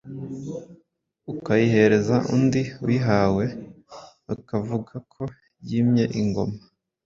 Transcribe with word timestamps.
ukayihereza 1.31 2.15
undi. 2.35 2.61
Uyihawe 2.85 3.45
bakavuga 4.27 4.93
ko 5.13 5.21
yimye 5.67 6.05
ingoma 6.19 6.57